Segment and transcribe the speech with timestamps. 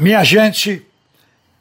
[0.00, 0.82] Minha gente,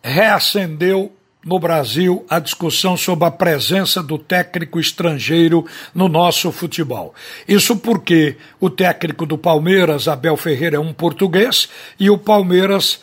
[0.01, 7.13] reacendeu no Brasil a discussão sobre a presença do técnico estrangeiro no nosso futebol.
[7.45, 11.67] Isso porque o técnico do Palmeiras, Abel Ferreira, é um português
[11.99, 13.01] e o Palmeiras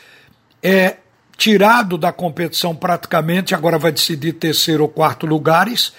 [0.63, 0.97] é
[1.37, 5.93] tirado da competição praticamente, agora vai decidir terceiro ou quarto lugares,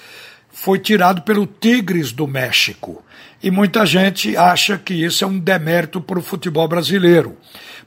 [0.60, 3.04] foi tirado pelo Tigres do México.
[3.44, 7.38] E muita gente acha que isso é um demérito para o futebol brasileiro,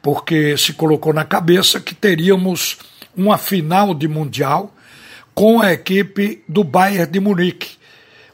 [0.01, 2.79] porque se colocou na cabeça que teríamos
[3.17, 4.73] uma final de Mundial
[5.35, 7.77] com a equipe do Bayern de Munique.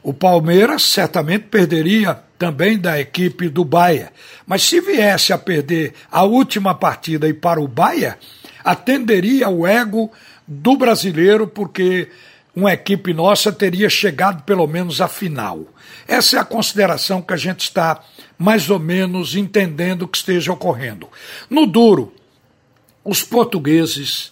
[0.03, 4.11] O Palmeiras certamente perderia também da equipe do Bayern,
[4.45, 8.15] mas se viesse a perder a última partida e para o Bayern,
[8.63, 10.11] atenderia o ego
[10.47, 12.07] do brasileiro, porque
[12.57, 15.67] uma equipe nossa teria chegado pelo menos à final.
[16.07, 18.03] Essa é a consideração que a gente está
[18.35, 21.07] mais ou menos entendendo que esteja ocorrendo.
[21.51, 22.11] No duro,
[23.05, 24.31] os portugueses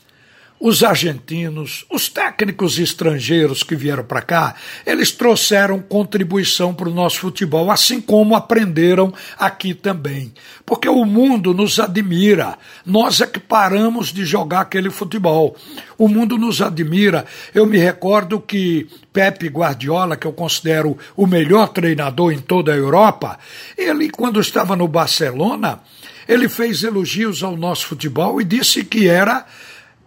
[0.66, 7.20] os argentinos, os técnicos estrangeiros que vieram para cá, eles trouxeram contribuição para o nosso
[7.20, 10.34] futebol, assim como aprenderam aqui também.
[10.66, 15.56] Porque o mundo nos admira, nós é que paramos de jogar aquele futebol.
[16.00, 17.28] O mundo nos admira.
[17.54, 22.76] Eu me recordo que Pepe Guardiola, que eu considero o melhor treinador em toda a
[22.76, 23.38] Europa,
[23.78, 25.80] ele, quando estava no Barcelona,
[26.28, 29.46] ele fez elogios ao nosso futebol e disse que era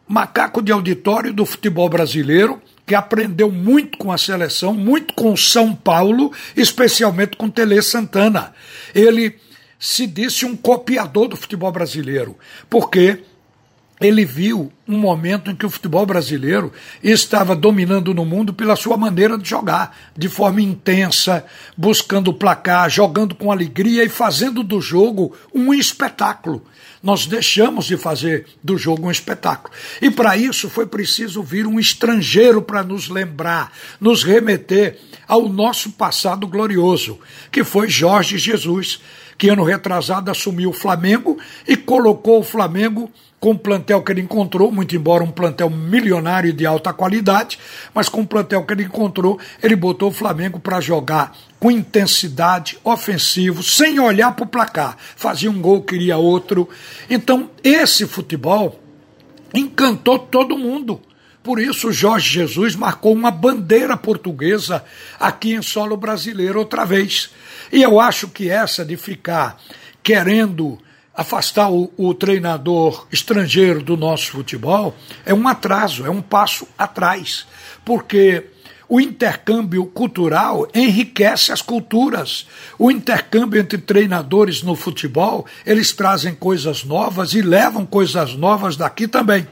[0.08, 5.74] macaco de auditório do futebol brasileiro, que aprendeu muito com a seleção, muito com São
[5.74, 8.54] Paulo, especialmente com Tele Santana.
[8.94, 9.36] Ele
[9.78, 12.36] se disse um copiador do futebol brasileiro,
[12.68, 13.22] porque
[14.00, 18.96] ele viu um momento em que o futebol brasileiro estava dominando no mundo pela sua
[18.96, 21.44] maneira de jogar, de forma intensa,
[21.76, 26.64] buscando o placar, jogando com alegria e fazendo do jogo um espetáculo.
[27.02, 29.72] Nós deixamos de fazer do jogo um espetáculo.
[30.00, 35.92] E para isso foi preciso vir um estrangeiro para nos lembrar, nos remeter ao nosso
[35.92, 37.18] passado glorioso,
[37.52, 39.00] que foi Jorge Jesus,
[39.38, 44.20] que ano retrasado assumiu o Flamengo e colocou o Flamengo com o plantel que ele
[44.20, 47.56] encontrou, muito embora um plantel milionário de alta qualidade,
[47.94, 52.78] mas com o plantel que ele encontrou, ele botou o Flamengo para jogar com intensidade,
[52.82, 54.96] ofensivo, sem olhar para o placar.
[54.98, 56.68] Fazia um gol, queria outro.
[57.08, 58.80] Então, esse futebol
[59.54, 61.00] encantou todo mundo.
[61.48, 64.84] Por isso, Jorge Jesus marcou uma bandeira portuguesa
[65.18, 67.30] aqui em solo brasileiro outra vez.
[67.72, 69.58] E eu acho que essa de ficar
[70.02, 70.78] querendo
[71.14, 74.94] afastar o, o, treinador estrangeiro do nosso futebol
[75.24, 77.46] é um atraso, é um passo atrás,
[77.82, 78.44] porque
[78.86, 82.46] o intercâmbio cultural enriquece as culturas.
[82.78, 89.08] O intercâmbio entre treinadores no futebol, eles trazem coisas novas e levam coisas novas daqui
[89.08, 89.48] também.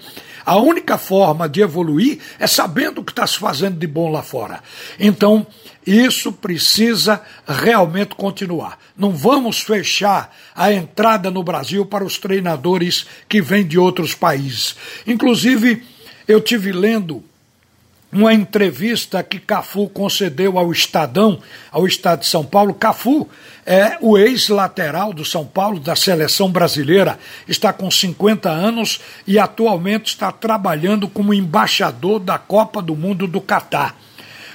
[0.47, 4.23] A única forma de evoluir é sabendo o que está se fazendo de bom lá
[4.23, 4.63] fora.
[4.97, 5.45] Então,
[5.85, 8.79] isso precisa realmente continuar.
[8.97, 14.77] Não vamos fechar a entrada no Brasil para os treinadores que vêm de outros países.
[15.05, 15.83] Inclusive,
[16.29, 17.25] eu tive lendo
[18.13, 21.39] uma entrevista que Cafu concedeu ao Estadão,
[21.71, 22.73] ao Estado de São Paulo.
[22.73, 23.29] Cafu
[23.65, 27.19] é o ex-lateral do São Paulo, da seleção brasileira,
[27.49, 33.41] está com 50 anos e atualmente está trabalhando como embaixador da Copa do Mundo do
[33.41, 33.97] Catar.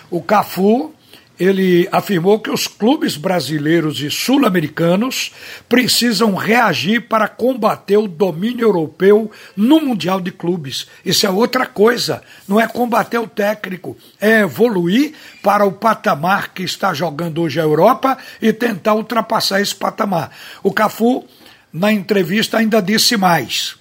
[0.09, 0.93] O Cafu
[1.41, 5.31] ele afirmou que os clubes brasileiros e sul-americanos
[5.67, 10.85] precisam reagir para combater o domínio europeu no Mundial de Clubes.
[11.03, 16.61] Isso é outra coisa, não é combater o técnico, é evoluir para o patamar que
[16.61, 20.29] está jogando hoje a Europa e tentar ultrapassar esse patamar.
[20.61, 21.25] O Cafu,
[21.73, 23.77] na entrevista, ainda disse mais: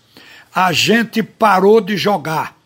[0.54, 2.59] a gente parou de jogar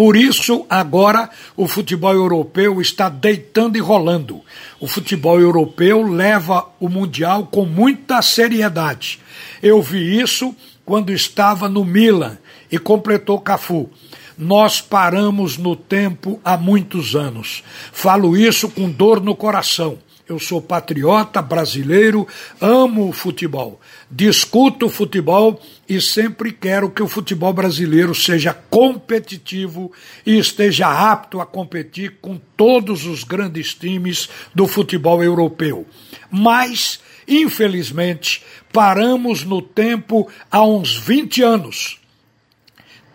[0.00, 4.40] por isso, agora, o futebol europeu está deitando e rolando.
[4.80, 9.20] O futebol europeu leva o Mundial com muita seriedade.
[9.62, 10.56] Eu vi isso
[10.86, 12.38] quando estava no Milan
[12.72, 13.90] e completou Cafu.
[14.38, 17.62] Nós paramos no tempo há muitos anos.
[17.92, 19.98] Falo isso com dor no coração.
[20.30, 22.24] Eu sou patriota brasileiro,
[22.60, 29.90] amo o futebol, discuto o futebol e sempre quero que o futebol brasileiro seja competitivo
[30.24, 35.84] e esteja apto a competir com todos os grandes times do futebol europeu.
[36.30, 41.99] Mas, infelizmente, paramos no tempo há uns 20 anos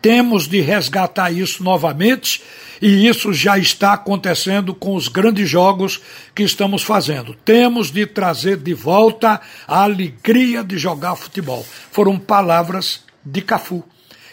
[0.05, 2.39] temos de resgatar isso novamente
[2.79, 5.99] e isso já está acontecendo com os grandes jogos
[6.35, 7.33] que estamos fazendo.
[7.43, 11.65] Temos de trazer de volta a alegria de jogar futebol.
[11.91, 13.83] Foram palavras de Cafu.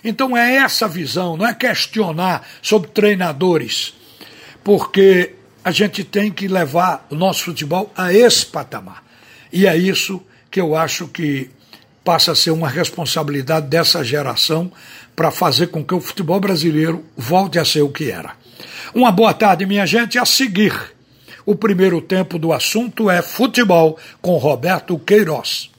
[0.05, 3.95] Então é essa visão, não é questionar sobre treinadores,
[4.63, 9.03] porque a gente tem que levar o nosso futebol a esse patamar.
[9.51, 11.49] E é isso que eu acho que
[12.05, 14.71] passa a ser uma responsabilidade dessa geração
[15.15, 18.33] para fazer com que o futebol brasileiro volte a ser o que era.
[18.95, 20.19] Uma boa tarde, minha gente.
[20.19, 20.75] A seguir,
[21.45, 25.72] o primeiro tempo do assunto é futebol com Roberto Queiroz.